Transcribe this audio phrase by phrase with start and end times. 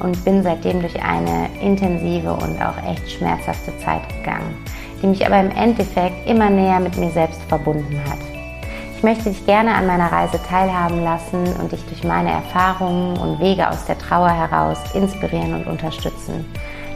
[0.00, 4.56] und bin seitdem durch eine intensive und auch echt schmerzhafte Zeit gegangen,
[5.02, 8.18] die mich aber im Endeffekt immer näher mit mir selbst verbunden hat.
[8.96, 13.38] Ich möchte dich gerne an meiner Reise teilhaben lassen und dich durch meine Erfahrungen und
[13.40, 16.46] Wege aus der Trauer heraus inspirieren und unterstützen,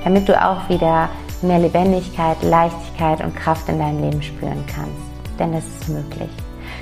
[0.05, 1.11] damit du auch wieder
[1.43, 5.39] mehr Lebendigkeit, Leichtigkeit und Kraft in deinem Leben spüren kannst.
[5.39, 6.31] Denn das ist möglich.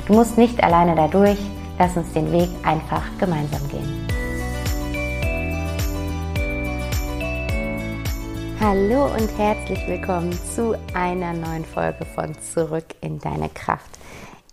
[0.06, 1.38] Du musst nicht alleine dadurch,
[1.78, 4.05] Lass uns den Weg einfach gemeinsam gehen.
[8.68, 13.88] Hallo und herzlich willkommen zu einer neuen Folge von Zurück in deine Kraft.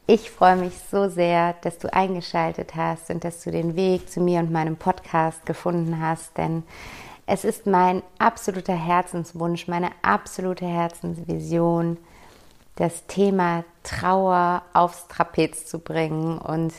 [0.05, 4.21] Ich freue mich so sehr, dass du eingeschaltet hast und dass du den Weg zu
[4.21, 6.61] mir und meinem Podcast gefunden hast, denn
[7.25, 11.97] es ist mein absoluter Herzenswunsch, meine absolute Herzensvision,
[12.75, 16.71] das Thema Trauer aufs Trapez zu bringen und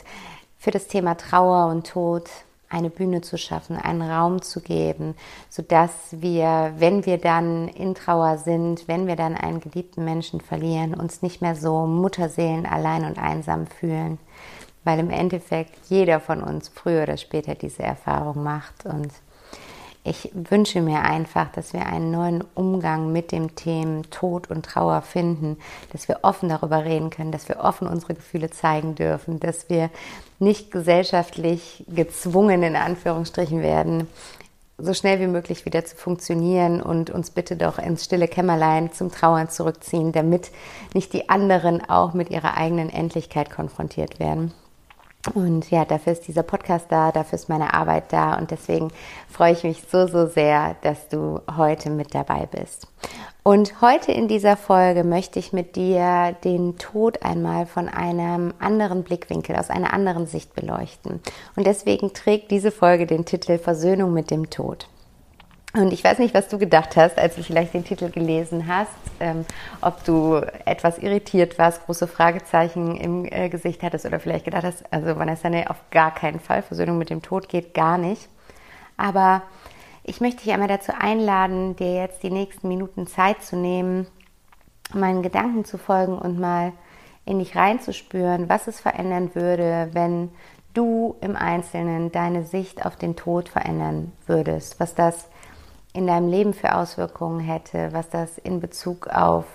[0.57, 2.29] für das Thema Trauer und Tod
[2.69, 5.15] eine Bühne zu schaffen, einen Raum zu geben,
[5.49, 10.93] sodass wir, wenn wir dann in Trauer sind, wenn wir dann einen geliebten Menschen verlieren,
[10.93, 14.17] uns nicht mehr so Mutterseelen allein und einsam fühlen,
[14.83, 18.85] weil im Endeffekt jeder von uns früher oder später diese Erfahrung macht.
[18.85, 19.11] Und
[20.03, 25.01] ich wünsche mir einfach, dass wir einen neuen Umgang mit dem Thema Tod und Trauer
[25.01, 25.57] finden,
[25.91, 29.89] dass wir offen darüber reden können, dass wir offen unsere Gefühle zeigen dürfen, dass wir
[30.39, 34.07] nicht gesellschaftlich gezwungen in Anführungsstrichen werden,
[34.77, 39.11] so schnell wie möglich wieder zu funktionieren und uns bitte doch ins stille Kämmerlein zum
[39.11, 40.51] Trauern zurückziehen, damit
[40.93, 44.53] nicht die anderen auch mit ihrer eigenen Endlichkeit konfrontiert werden.
[45.33, 48.91] Und ja, dafür ist dieser Podcast da, dafür ist meine Arbeit da und deswegen
[49.27, 52.87] freue ich mich so, so sehr, dass du heute mit dabei bist.
[53.43, 59.03] Und heute in dieser Folge möchte ich mit dir den Tod einmal von einem anderen
[59.03, 61.21] Blickwinkel, aus einer anderen Sicht beleuchten.
[61.55, 64.87] Und deswegen trägt diese Folge den Titel Versöhnung mit dem Tod.
[65.75, 68.91] Und ich weiß nicht, was du gedacht hast, als du vielleicht den Titel gelesen hast,
[69.19, 69.45] ähm,
[69.81, 74.85] ob du etwas irritiert warst, große Fragezeichen im äh, Gesicht hattest oder vielleicht gedacht hast,
[74.93, 78.29] also Vanessa, nee, auf gar keinen Fall, Versöhnung mit dem Tod geht gar nicht.
[78.95, 79.41] Aber
[80.03, 84.07] ich möchte dich einmal dazu einladen, dir jetzt die nächsten Minuten Zeit zu nehmen,
[84.93, 86.71] meinen Gedanken zu folgen und mal
[87.25, 90.29] in dich reinzuspüren, was es verändern würde, wenn
[90.73, 95.27] du im Einzelnen deine Sicht auf den Tod verändern würdest, was das
[95.95, 99.45] in deinem Leben für Auswirkungen hätte, was das in Bezug auf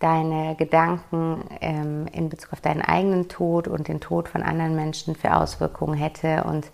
[0.00, 5.14] deine Gedanken, ähm, in Bezug auf deinen eigenen Tod und den Tod von anderen Menschen
[5.14, 6.44] für Auswirkungen hätte.
[6.44, 6.66] Und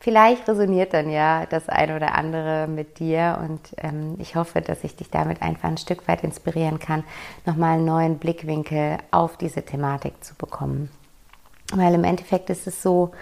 [0.00, 3.38] vielleicht resoniert dann ja das eine oder andere mit dir.
[3.42, 7.04] Und ähm, ich hoffe, dass ich dich damit einfach ein Stück weit inspirieren kann,
[7.44, 10.90] nochmal einen neuen Blickwinkel auf diese Thematik zu bekommen.
[11.74, 13.12] Weil im Endeffekt ist es so,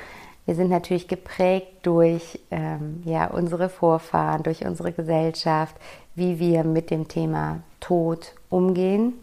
[0.46, 5.74] wir sind natürlich geprägt durch ähm, ja, unsere Vorfahren, durch unsere Gesellschaft,
[6.14, 9.14] wie wir mit dem Thema Tod umgehen.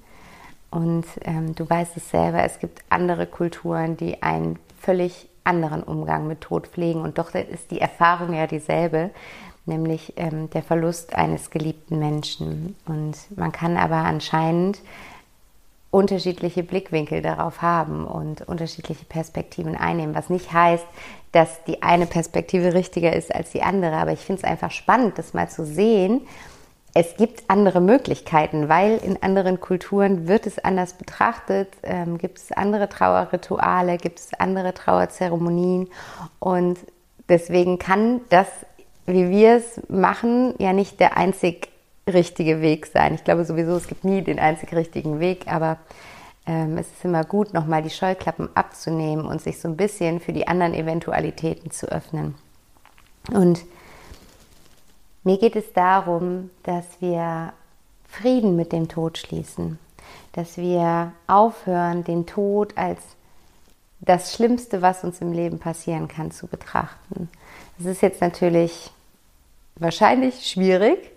[0.71, 6.27] Und ähm, du weißt es selber, es gibt andere Kulturen, die einen völlig anderen Umgang
[6.27, 7.01] mit Tod pflegen.
[7.01, 9.11] Und doch ist die Erfahrung ja dieselbe,
[9.65, 12.75] nämlich ähm, der Verlust eines geliebten Menschen.
[12.85, 14.79] Und man kann aber anscheinend
[15.91, 20.85] unterschiedliche Blickwinkel darauf haben und unterschiedliche Perspektiven einnehmen, was nicht heißt,
[21.33, 25.17] dass die eine Perspektive richtiger ist als die andere, aber ich finde es einfach spannend,
[25.17, 26.21] das mal zu sehen.
[26.93, 32.51] Es gibt andere Möglichkeiten, weil in anderen Kulturen wird es anders betrachtet, ähm, gibt es
[32.51, 35.89] andere Trauerrituale, gibt es andere Trauerzeremonien.
[36.39, 36.79] Und
[37.29, 38.47] deswegen kann das,
[39.05, 41.70] wie wir es machen, ja nicht der einzig
[42.07, 43.13] richtige Weg sein.
[43.15, 45.77] Ich glaube sowieso, es gibt nie den einzig richtigen Weg, aber
[46.45, 50.33] ähm, es ist immer gut, nochmal die Scheuklappen abzunehmen und sich so ein bisschen für
[50.33, 52.35] die anderen Eventualitäten zu öffnen.
[53.31, 53.63] Und
[55.23, 57.53] mir geht es darum, dass wir
[58.07, 59.77] Frieden mit dem Tod schließen,
[60.33, 62.99] dass wir aufhören, den Tod als
[63.99, 67.29] das Schlimmste, was uns im Leben passieren kann, zu betrachten.
[67.77, 68.91] Das ist jetzt natürlich
[69.75, 71.11] wahrscheinlich schwierig,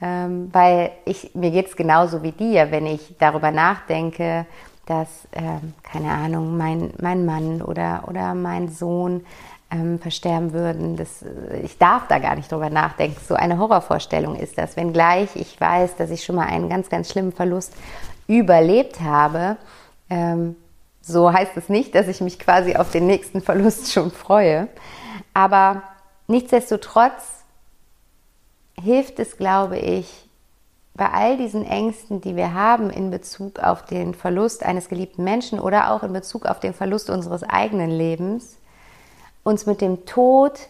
[0.00, 4.46] ähm, weil ich, mir geht es genauso wie dir, wenn ich darüber nachdenke,
[4.86, 9.24] dass, ähm, keine Ahnung, mein, mein Mann oder, oder mein Sohn
[9.70, 10.96] ähm, versterben würden.
[10.96, 13.16] Das, äh, ich darf da gar nicht drüber nachdenken.
[13.26, 14.76] So eine Horrorvorstellung ist das.
[14.76, 17.72] Wenngleich ich weiß, dass ich schon mal einen ganz, ganz schlimmen Verlust
[18.26, 19.56] überlebt habe,
[20.10, 20.56] ähm,
[21.00, 24.68] so heißt es nicht, dass ich mich quasi auf den nächsten Verlust schon freue.
[25.34, 25.82] Aber
[26.28, 27.43] nichtsdestotrotz
[28.84, 30.28] hilft es, glaube ich,
[30.94, 35.58] bei all diesen Ängsten, die wir haben in Bezug auf den Verlust eines geliebten Menschen
[35.58, 38.58] oder auch in Bezug auf den Verlust unseres eigenen Lebens,
[39.42, 40.68] uns mit dem Tod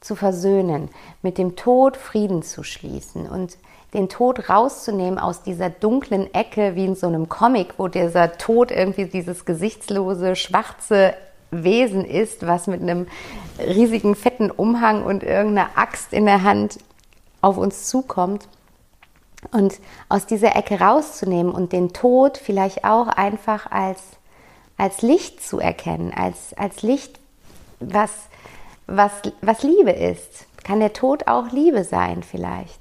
[0.00, 0.88] zu versöhnen,
[1.20, 3.58] mit dem Tod Frieden zu schließen und
[3.92, 8.70] den Tod rauszunehmen aus dieser dunklen Ecke, wie in so einem Comic, wo dieser Tod
[8.70, 11.14] irgendwie dieses gesichtslose, schwarze
[11.50, 13.06] Wesen ist, was mit einem
[13.58, 16.78] riesigen, fetten Umhang und irgendeiner Axt in der Hand
[17.46, 18.48] auf uns zukommt.
[19.52, 19.78] Und
[20.08, 24.00] aus dieser Ecke rauszunehmen und den Tod vielleicht auch einfach als,
[24.76, 27.20] als Licht zu erkennen, als, als Licht,
[27.78, 28.10] was,
[28.88, 29.12] was,
[29.42, 30.46] was Liebe ist.
[30.64, 32.80] Kann der Tod auch Liebe sein vielleicht?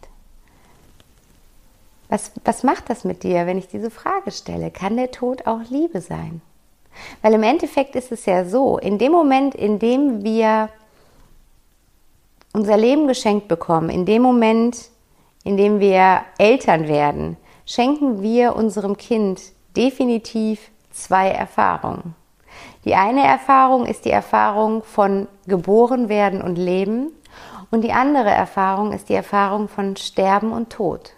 [2.09, 4.71] Was, was macht das mit dir, wenn ich diese Frage stelle?
[4.71, 6.41] Kann der Tod auch Liebe sein?
[7.21, 10.69] Weil im Endeffekt ist es ja so, in dem Moment, in dem wir
[12.55, 14.89] unser Leben geschenkt bekommen, in dem Moment,
[15.43, 17.35] in dem wir Eltern werden,
[17.65, 19.41] schenken wir unserem Kind
[19.75, 22.15] definitiv zwei Erfahrungen.
[22.85, 27.11] Die eine Erfahrung ist die Erfahrung von geboren werden und leben
[27.71, 31.14] und die andere Erfahrung ist die Erfahrung von Sterben und Tod.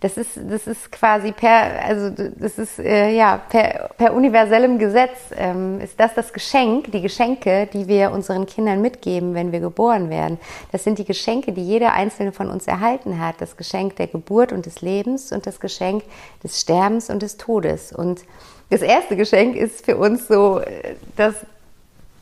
[0.00, 5.16] Das ist, das ist quasi per, also das ist äh, ja per, per universellem Gesetz
[5.36, 10.10] ähm, ist das das Geschenk, die Geschenke, die wir unseren Kindern mitgeben, wenn wir geboren
[10.10, 10.38] werden.
[10.72, 13.36] Das sind die Geschenke, die jeder einzelne von uns erhalten hat.
[13.40, 16.04] Das Geschenk der Geburt und des Lebens und das Geschenk
[16.44, 17.92] des Sterbens und des Todes.
[17.92, 18.24] Und
[18.70, 21.34] das erste Geschenk ist für uns so äh, das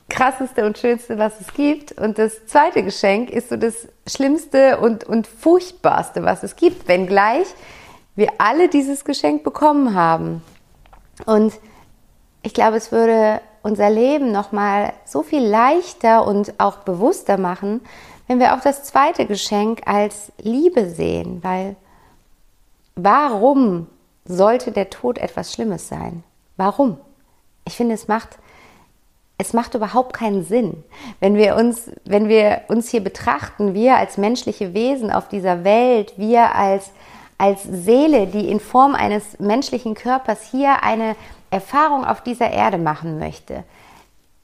[0.09, 1.93] krasseste und schönste, was es gibt.
[1.93, 7.47] Und das zweite Geschenk ist so das schlimmste und, und furchtbarste, was es gibt, wenngleich
[8.17, 10.43] wir alle dieses Geschenk bekommen haben.
[11.27, 11.55] Und
[12.43, 17.81] ich glaube, es würde unser Leben nochmal so viel leichter und auch bewusster machen,
[18.27, 21.77] wenn wir auch das zweite Geschenk als Liebe sehen, weil
[22.95, 23.87] warum
[24.25, 26.23] sollte der Tod etwas Schlimmes sein?
[26.57, 26.99] Warum?
[27.65, 28.39] Ich finde, es macht
[29.37, 30.85] es macht überhaupt keinen Sinn.
[31.21, 36.15] Wenn wir uns, wenn wir uns hier betrachten, wir als menschliche Wesen auf dieser Welt,
[36.17, 36.91] wir als,
[37.37, 41.17] als Seele, die in Form eines menschlichen Körpers hier eine
[41.51, 43.65] Erfahrung auf dieser Erde machen möchte,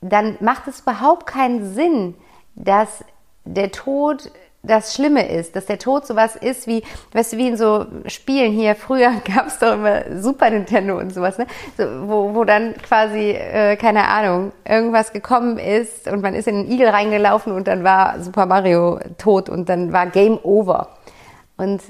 [0.01, 2.15] dann macht es überhaupt keinen Sinn,
[2.55, 3.05] dass
[3.45, 4.31] der Tod
[4.63, 8.53] das Schlimme ist, dass der Tod sowas ist wie, weißt du, wie in so Spielen
[8.53, 11.47] hier, früher gab es doch immer Super Nintendo und sowas, ne?
[11.79, 16.65] So, wo, wo dann quasi, äh, keine Ahnung, irgendwas gekommen ist und man ist in
[16.65, 20.89] den Igel reingelaufen und dann war Super Mario tot und dann war Game Over.
[21.57, 21.83] Und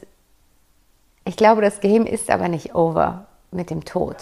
[1.24, 4.16] ich glaube, das Game ist aber nicht over mit dem Tod.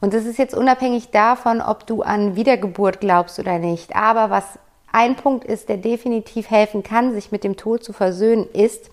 [0.00, 3.94] Und das ist jetzt unabhängig davon, ob du an Wiedergeburt glaubst oder nicht.
[3.94, 4.58] Aber was
[4.92, 8.90] ein Punkt ist, der definitiv helfen kann, sich mit dem Tod zu versöhnen, ist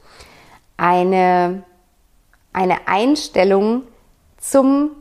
[0.78, 1.64] eine,
[2.54, 3.84] eine Einstellung
[4.38, 4.92] zum,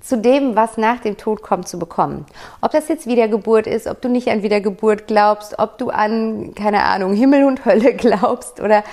[0.00, 2.26] zu dem, was nach dem Tod kommt, zu bekommen.
[2.60, 6.84] Ob das jetzt Wiedergeburt ist, ob du nicht an Wiedergeburt glaubst, ob du an, keine
[6.84, 8.84] Ahnung, Himmel und Hölle glaubst oder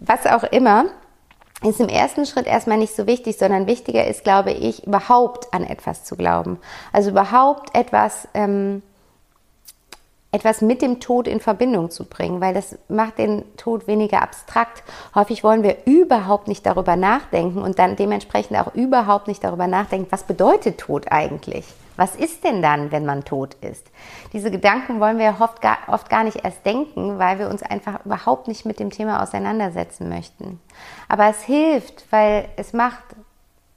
[0.00, 0.86] was auch immer,
[1.62, 5.64] ist im ersten Schritt erstmal nicht so wichtig, sondern wichtiger ist, glaube ich, überhaupt an
[5.64, 6.58] etwas zu glauben.
[6.92, 8.82] Also überhaupt etwas, ähm,
[10.34, 14.82] etwas mit dem Tod in Verbindung zu bringen, weil das macht den Tod weniger abstrakt.
[15.14, 20.08] Häufig wollen wir überhaupt nicht darüber nachdenken und dann dementsprechend auch überhaupt nicht darüber nachdenken,
[20.10, 21.66] was bedeutet Tod eigentlich?
[21.96, 23.86] Was ist denn dann, wenn man tot ist?
[24.32, 28.04] Diese Gedanken wollen wir oft gar, oft gar nicht erst denken, weil wir uns einfach
[28.04, 30.60] überhaupt nicht mit dem Thema auseinandersetzen möchten.
[31.08, 33.04] Aber es hilft, weil es macht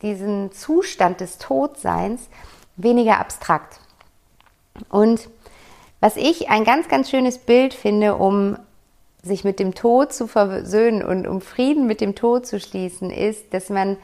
[0.02, 2.30] diesen Zustand des Todseins
[2.78, 3.80] weniger abstrakt.
[4.90, 5.30] Und
[6.00, 8.58] was ich ein ganz, ganz schönes Bild finde, um
[9.24, 13.54] sich mit dem Tod zu versöhnen und um Frieden mit dem Tod zu schließen, ist,
[13.54, 13.98] dass man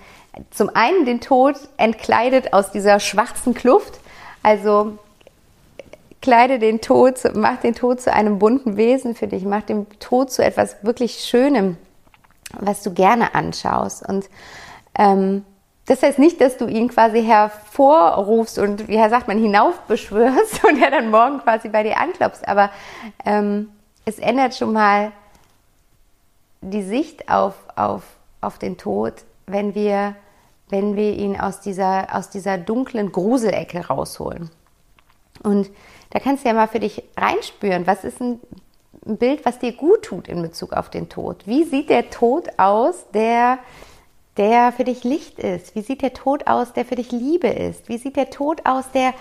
[0.52, 4.00] zum einen den Tod entkleidet aus dieser schwarzen Kluft,
[4.42, 4.98] also
[6.22, 10.32] kleide den Tod, mach den Tod zu einem bunten Wesen für dich, mach den Tod
[10.32, 11.78] zu etwas wirklich Schönem,
[12.60, 14.08] was du gerne anschaust.
[14.08, 14.30] Und
[14.98, 15.46] ähm,
[15.86, 20.92] das heißt nicht, dass du ihn quasi hervorrufst und, wie sagt man, hinaufbeschwörst und er
[20.92, 22.48] dann morgen quasi bei dir anklopfst.
[22.48, 22.70] Aber
[23.26, 23.70] ähm,
[24.06, 25.12] es ändert schon mal
[26.62, 28.04] die Sicht auf, auf,
[28.40, 29.14] auf den Tod,
[29.46, 30.16] wenn wir,
[30.70, 34.50] wenn wir ihn aus dieser, aus dieser dunklen Gruselecke rausholen.
[35.44, 35.70] Und
[36.12, 38.40] da kannst du ja mal für dich reinspüren, was ist ein
[39.06, 41.46] Bild, was dir gut tut in Bezug auf den Tod.
[41.46, 43.60] Wie sieht der Tod aus, der,
[44.38, 45.76] der für dich Licht ist?
[45.76, 47.90] Wie sieht der Tod aus, der für dich Liebe ist?
[47.90, 49.14] Wie sieht der Tod aus, der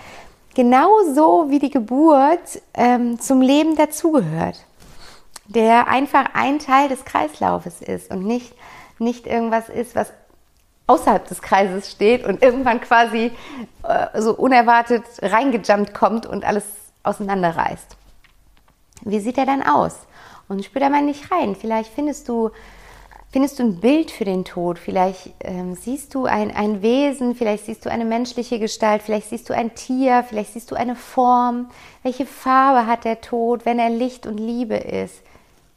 [0.55, 4.65] genauso wie die Geburt ähm, zum Leben dazugehört?
[5.45, 8.55] Der einfach ein Teil des Kreislaufes ist und nicht,
[8.97, 10.11] nicht irgendwas ist, was
[10.87, 13.31] außerhalb des Kreises steht und irgendwann quasi
[13.83, 16.65] äh, so unerwartet reingejumpt kommt und alles
[17.03, 17.97] auseinanderreißt.
[19.01, 19.95] Wie sieht er dann aus?
[20.47, 21.55] Und spür da mal nicht rein.
[21.55, 22.51] Vielleicht findest du,
[23.33, 24.77] findest du ein Bild für den Tod.
[24.77, 29.49] Vielleicht ähm, siehst du ein, ein Wesen, vielleicht siehst du eine menschliche Gestalt, vielleicht siehst
[29.49, 31.71] du ein Tier, vielleicht siehst du eine Form.
[32.03, 35.23] Welche Farbe hat der Tod, wenn er Licht und Liebe ist?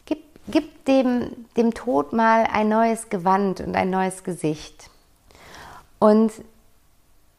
[0.04, 4.90] Gib, gib dem, dem Tod mal ein neues Gewand und ein neues Gesicht.
[5.98, 6.32] Und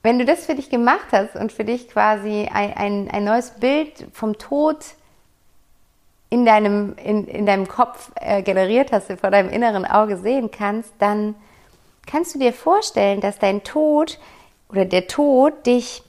[0.02, 3.52] wenn du das für dich gemacht hast und für dich quasi ein, ein, ein neues
[3.52, 4.78] Bild vom Tod
[6.30, 10.94] in deinem, in, in deinem Kopf äh, generiert hast, vor deinem inneren Auge sehen kannst,
[11.00, 11.36] dann
[12.06, 14.20] kannst du dir vorstellen, dass dein Tod
[14.70, 16.04] oder der Tod dich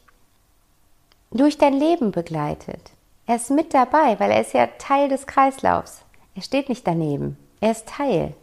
[1.30, 2.80] durch dein Leben begleitet.
[3.26, 6.02] Er ist mit dabei, weil er ist ja Teil des Kreislaufs.
[6.34, 7.36] Er steht nicht daneben.
[7.60, 8.34] Er ist Teil.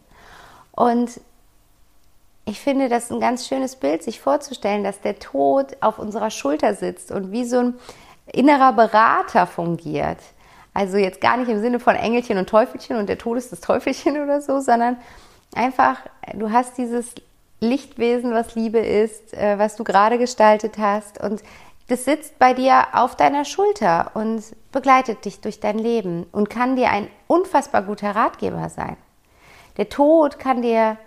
[0.72, 1.20] Und
[2.46, 6.75] ich finde das ein ganz schönes Bild, sich vorzustellen, dass der Tod auf unserer Schulter
[6.75, 7.74] sitzt und wie so ein
[8.32, 10.20] innerer Berater fungiert.
[10.75, 13.62] Also jetzt gar nicht im Sinne von Engelchen und Teufelchen und der Tod ist das
[13.62, 14.98] Teufelchen oder so, sondern
[15.55, 15.98] einfach,
[16.34, 17.15] du hast dieses
[17.62, 21.41] Lichtwesen, was Liebe ist, äh, was du gerade gestaltet hast und
[21.88, 26.75] das sitzt bei dir auf deiner Schulter und begleitet dich durch dein Leben und kann
[26.75, 28.98] dir ein unfassbar guter Ratgeber sein.
[29.77, 30.98] Der Tod kann dir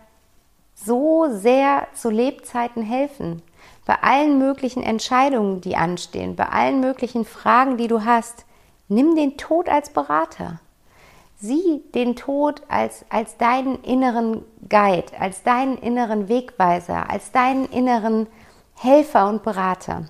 [0.74, 3.42] so sehr zu Lebzeiten helfen.
[3.86, 8.44] Bei allen möglichen Entscheidungen, die anstehen, bei allen möglichen Fragen, die du hast,
[8.88, 10.60] nimm den Tod als Berater.
[11.40, 18.26] Sieh den Tod als, als deinen inneren Guide, als deinen inneren Wegweiser, als deinen inneren
[18.74, 20.06] Helfer und Berater.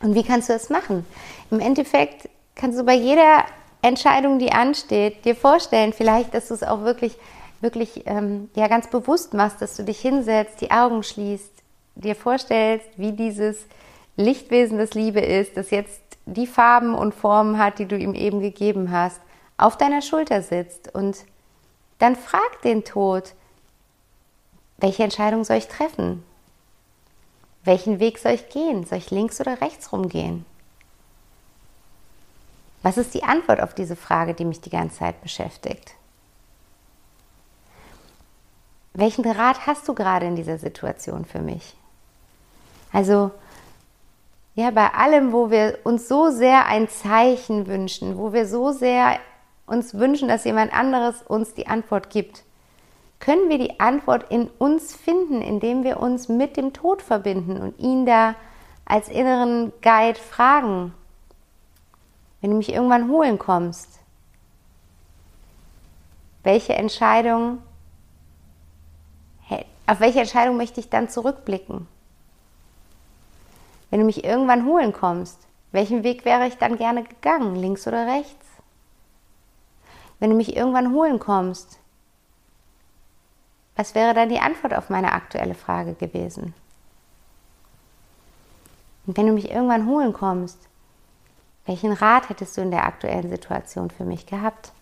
[0.00, 1.04] Und wie kannst du das machen?
[1.50, 3.44] Im Endeffekt kannst du bei jeder
[3.82, 7.18] Entscheidung, die ansteht, dir vorstellen, vielleicht, dass du es auch wirklich
[7.64, 11.50] wirklich ähm, ja ganz bewusst machst, dass du dich hinsetzt, die Augen schließt,
[11.96, 13.66] dir vorstellst, wie dieses
[14.16, 18.40] Lichtwesen das Liebe ist, das jetzt die Farben und Formen hat, die du ihm eben
[18.40, 19.20] gegeben hast,
[19.56, 21.24] auf deiner Schulter sitzt und
[21.98, 23.34] dann frag den Tod,
[24.78, 26.24] welche Entscheidung soll ich treffen?
[27.62, 28.84] Welchen Weg soll ich gehen?
[28.84, 30.44] Soll ich links oder rechts rumgehen?
[32.82, 35.94] Was ist die Antwort auf diese Frage, die mich die ganze Zeit beschäftigt?
[38.94, 41.74] welchen Rat hast du gerade in dieser Situation für mich?
[42.92, 43.32] Also,
[44.54, 49.18] ja, bei allem, wo wir uns so sehr ein Zeichen wünschen, wo wir so sehr
[49.66, 52.44] uns wünschen, dass jemand anderes uns die Antwort gibt,
[53.18, 57.78] können wir die Antwort in uns finden, indem wir uns mit dem Tod verbinden und
[57.78, 58.34] ihn da
[58.84, 60.92] als inneren Guide fragen.
[62.40, 64.00] Wenn du mich irgendwann holen kommst,
[66.42, 67.58] welche Entscheidung
[69.86, 71.86] auf welche Entscheidung möchte ich dann zurückblicken?
[73.94, 75.38] Wenn du mich irgendwann holen kommst,
[75.70, 78.44] welchen Weg wäre ich dann gerne gegangen, links oder rechts?
[80.18, 81.78] Wenn du mich irgendwann holen kommst,
[83.76, 86.54] was wäre dann die Antwort auf meine aktuelle Frage gewesen?
[89.06, 90.58] Und wenn du mich irgendwann holen kommst,
[91.64, 94.72] welchen Rat hättest du in der aktuellen Situation für mich gehabt?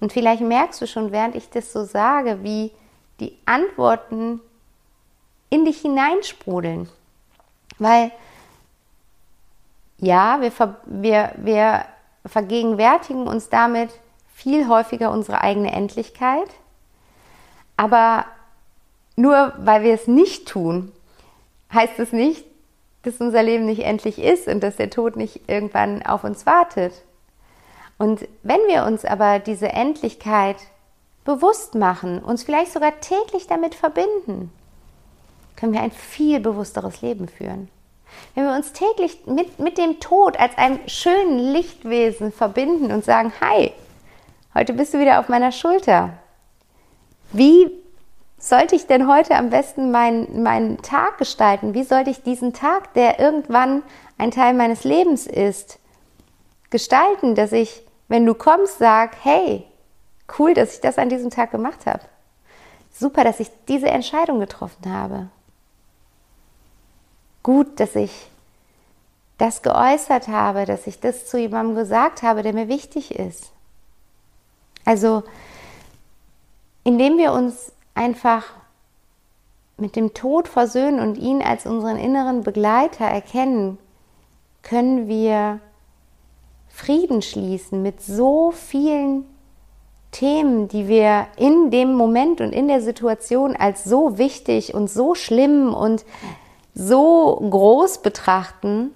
[0.00, 2.72] Und vielleicht merkst du schon, während ich das so sage, wie
[3.20, 4.40] die Antworten
[5.50, 6.88] in dich hineinsprudeln.
[7.78, 8.10] Weil
[9.98, 10.52] ja, wir,
[10.86, 11.84] wir, wir
[12.24, 13.90] vergegenwärtigen uns damit
[14.34, 16.48] viel häufiger unsere eigene Endlichkeit.
[17.76, 18.24] Aber
[19.16, 20.92] nur weil wir es nicht tun,
[21.72, 22.44] heißt es nicht,
[23.02, 26.92] dass unser Leben nicht endlich ist und dass der Tod nicht irgendwann auf uns wartet.
[27.98, 30.56] Und wenn wir uns aber diese Endlichkeit
[31.24, 34.50] bewusst machen, uns vielleicht sogar täglich damit verbinden,
[35.60, 37.68] können wir ein viel bewussteres Leben führen.
[38.34, 43.32] Wenn wir uns täglich mit, mit dem Tod als einem schönen Lichtwesen verbinden und sagen,
[43.40, 43.72] hi,
[44.54, 46.14] heute bist du wieder auf meiner Schulter.
[47.32, 47.70] Wie
[48.38, 51.74] sollte ich denn heute am besten meinen, meinen Tag gestalten?
[51.74, 53.82] Wie sollte ich diesen Tag, der irgendwann
[54.18, 55.78] ein Teil meines Lebens ist,
[56.70, 59.64] gestalten, dass ich wenn du kommst, sag, hey,
[60.36, 62.00] cool, dass ich das an diesem Tag gemacht habe.
[62.92, 65.28] Super, dass ich diese Entscheidung getroffen habe.
[67.42, 68.30] Gut, dass ich
[69.38, 73.52] das geäußert habe, dass ich das zu jemandem gesagt habe, der mir wichtig ist.
[74.84, 75.22] Also,
[76.84, 78.44] indem wir uns einfach
[79.78, 83.78] mit dem Tod versöhnen und ihn als unseren inneren Begleiter erkennen,
[84.62, 85.60] können wir
[86.68, 89.24] Frieden schließen mit so vielen
[90.12, 95.14] Themen, die wir in dem Moment und in der Situation als so wichtig und so
[95.14, 96.04] schlimm und
[96.74, 98.92] so groß betrachten.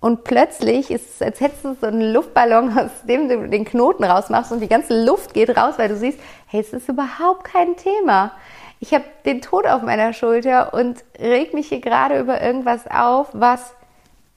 [0.00, 4.04] Und plötzlich ist es, als hättest du so einen Luftballon, aus dem du den Knoten
[4.04, 7.76] rausmachst und die ganze Luft geht raus, weil du siehst, hey, es ist überhaupt kein
[7.76, 8.32] Thema.
[8.80, 13.28] Ich habe den Tod auf meiner Schulter und reg mich hier gerade über irgendwas auf,
[13.32, 13.74] was,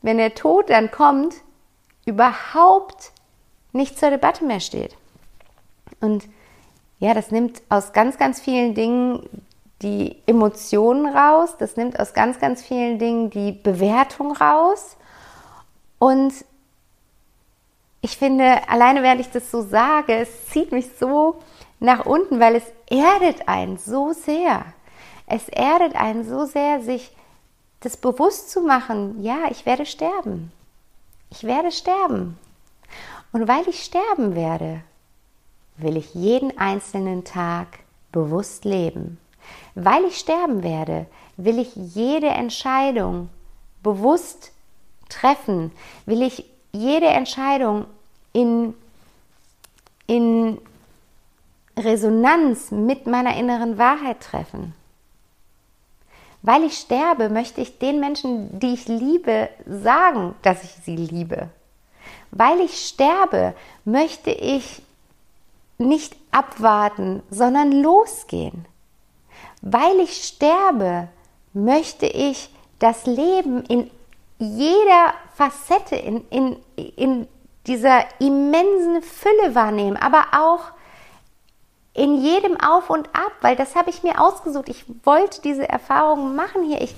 [0.04, 1.34] wenn der Tod dann kommt,
[2.06, 3.12] überhaupt
[3.72, 4.96] nicht zur Debatte mehr steht.
[6.00, 6.26] Und
[7.00, 9.28] ja, das nimmt aus ganz, ganz vielen Dingen
[9.82, 14.96] die Emotionen raus, das nimmt aus ganz, ganz vielen Dingen die Bewertung raus.
[16.00, 16.34] Und
[18.02, 21.42] ich finde, alleine während ich das so sage, es zieht mich so
[21.80, 24.66] nach unten, weil es erdet einen so sehr.
[25.28, 27.16] Es erdet einen so sehr, sich
[27.80, 30.52] das bewusst zu machen, ja, ich werde sterben.
[31.30, 32.38] Ich werde sterben.
[33.32, 34.82] Und weil ich sterben werde,
[35.78, 37.80] will ich jeden einzelnen Tag
[38.12, 39.20] bewusst leben.
[39.76, 41.06] Weil ich sterben werde,
[41.38, 43.30] will ich jede Entscheidung
[43.84, 44.52] bewusst
[45.10, 45.72] treffen,
[46.06, 47.86] will ich jede Entscheidung
[48.34, 48.74] in,
[50.08, 50.58] in
[51.78, 54.74] Resonanz mit meiner inneren Wahrheit treffen.
[56.42, 61.50] Weil ich sterbe, möchte ich den Menschen, die ich liebe, sagen, dass ich sie liebe.
[62.32, 64.82] Weil ich sterbe, möchte ich
[65.78, 68.66] nicht abwarten, sondern losgehen.
[69.66, 71.08] Weil ich sterbe,
[71.52, 73.90] möchte ich das Leben in
[74.38, 77.28] jeder Facette, in, in, in
[77.66, 80.72] dieser immensen Fülle wahrnehmen, aber auch
[81.96, 84.70] in jedem Auf und Ab, weil das habe ich mir ausgesucht.
[84.70, 86.82] Ich wollte diese Erfahrung machen hier.
[86.82, 86.94] Ich,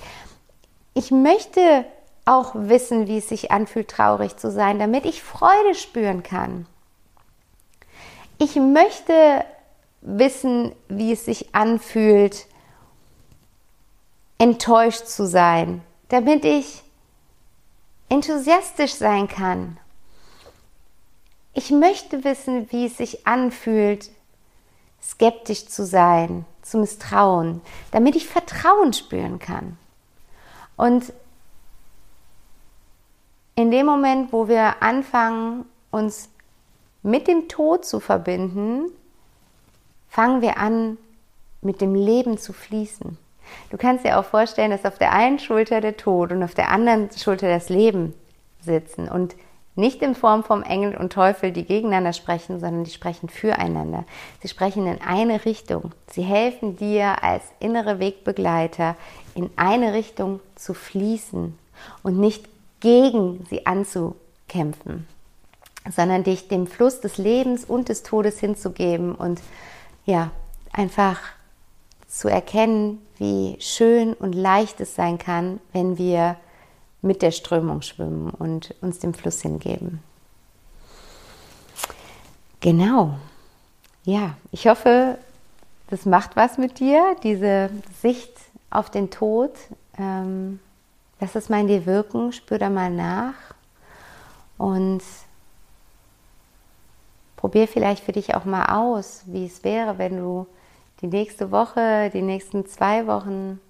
[0.92, 1.86] ich möchte
[2.26, 6.66] auch wissen, wie es sich anfühlt, traurig zu sein, damit ich Freude spüren kann.
[8.36, 9.42] Ich möchte
[10.02, 12.46] wissen, wie es sich anfühlt,
[14.38, 16.82] enttäuscht zu sein, damit ich
[18.08, 19.76] enthusiastisch sein kann.
[21.52, 24.10] Ich möchte wissen, wie es sich anfühlt,
[25.02, 29.76] skeptisch zu sein, zu misstrauen, damit ich Vertrauen spüren kann.
[30.76, 31.12] Und
[33.56, 36.28] in dem Moment, wo wir anfangen, uns
[37.02, 38.92] mit dem Tod zu verbinden,
[40.08, 40.96] fangen wir an,
[41.60, 43.18] mit dem Leben zu fließen.
[43.70, 46.70] Du kannst dir auch vorstellen, dass auf der einen Schulter der Tod und auf der
[46.70, 48.14] anderen Schulter das Leben
[48.60, 49.36] sitzen und
[49.76, 54.04] nicht in Form vom Engel und Teufel, die gegeneinander sprechen, sondern die sprechen füreinander.
[54.42, 55.92] Sie sprechen in eine Richtung.
[56.10, 58.96] Sie helfen dir als innere Wegbegleiter
[59.36, 61.56] in eine Richtung zu fließen
[62.02, 62.48] und nicht
[62.80, 65.06] gegen sie anzukämpfen
[65.90, 69.40] sondern dich dem Fluss des Lebens und des Todes hinzugeben und
[70.04, 70.30] ja,
[70.72, 71.20] einfach
[72.08, 76.36] zu erkennen, wie schön und leicht es sein kann, wenn wir
[77.02, 80.02] mit der Strömung schwimmen und uns dem Fluss hingeben.
[82.60, 83.14] Genau.
[84.04, 85.18] Ja, ich hoffe,
[85.90, 88.32] das macht was mit dir, diese Sicht
[88.70, 89.52] auf den Tod.
[89.98, 90.58] Ähm,
[91.20, 93.34] lass es mal in dir wirken, spür da mal nach
[94.56, 95.02] und
[97.36, 100.46] probier vielleicht für dich auch mal aus, wie es wäre, wenn du
[101.00, 103.60] die nächste Woche, die nächsten zwei Wochen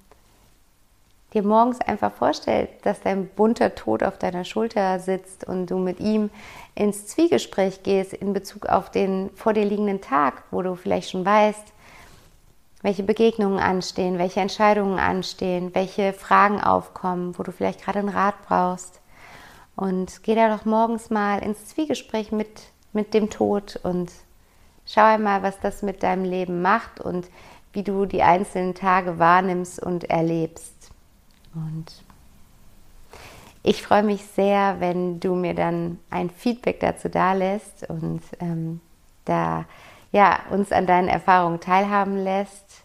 [1.34, 6.00] dir morgens einfach vorstellst, dass dein bunter Tod auf deiner Schulter sitzt und du mit
[6.00, 6.30] ihm
[6.74, 11.26] ins Zwiegespräch gehst in Bezug auf den vor dir liegenden Tag, wo du vielleicht schon
[11.26, 11.72] weißt,
[12.80, 18.36] welche Begegnungen anstehen, welche Entscheidungen anstehen, welche Fragen aufkommen, wo du vielleicht gerade einen Rat
[18.46, 19.00] brauchst.
[19.76, 22.48] Und geh da doch morgens mal ins Zwiegespräch mit
[22.92, 24.10] mit dem Tod und
[24.88, 27.29] schau einmal, was das mit deinem Leben macht und
[27.72, 30.90] wie du die einzelnen Tage wahrnimmst und erlebst.
[31.55, 31.87] Und
[33.62, 38.81] ich freue mich sehr, wenn du mir dann ein Feedback dazu dalässt und ähm,
[39.24, 39.66] da
[40.11, 42.85] ja, uns an deinen Erfahrungen teilhaben lässt.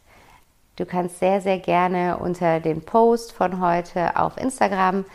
[0.76, 5.06] Du kannst sehr, sehr gerne unter den Post von heute auf Instagram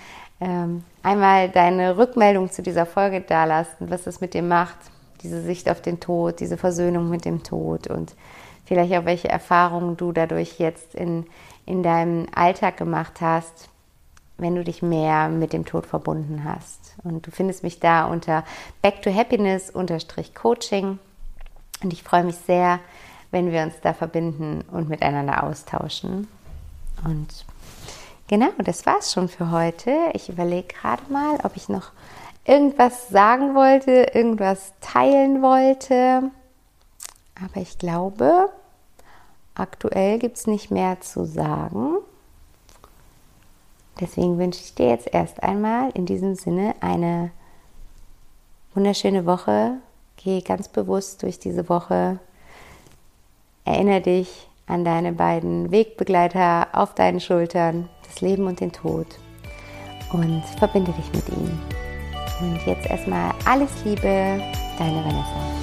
[0.41, 4.79] ähm, einmal deine Rückmeldung zu dieser Folge dalassen, was es mit dir macht,
[5.23, 8.15] diese Sicht auf den Tod, diese Versöhnung mit dem Tod und
[8.65, 11.27] vielleicht auch welche Erfahrungen du dadurch jetzt in,
[11.65, 13.69] in deinem Alltag gemacht hast,
[14.37, 16.95] wenn du dich mehr mit dem Tod verbunden hast.
[17.03, 18.45] Und du findest mich da unter
[18.83, 19.73] Back to Happiness
[20.35, 20.99] Coaching.
[21.83, 22.79] Und ich freue mich sehr,
[23.31, 26.29] wenn wir uns da verbinden und miteinander austauschen.
[27.05, 27.45] Und
[28.29, 29.93] genau, das war's schon für heute.
[30.13, 31.91] Ich überlege gerade mal, ob ich noch
[32.49, 36.31] irgendwas sagen wollte, irgendwas teilen wollte.
[37.45, 38.49] Aber ich glaube,
[39.55, 41.99] aktuell gibt es nicht mehr zu sagen.
[44.01, 47.31] Deswegen wünsche ich dir jetzt erst einmal in diesem Sinne eine
[48.75, 49.75] wunderschöne Woche.
[50.17, 52.19] Geh ganz bewusst durch diese Woche.
[53.65, 59.07] Erinnere dich an deine beiden Wegbegleiter auf deinen Schultern, das Leben und den Tod.
[60.13, 61.78] Und verbinde dich mit ihnen.
[62.41, 64.41] Und jetzt erstmal alles Liebe,
[64.79, 65.58] deine Vanessa.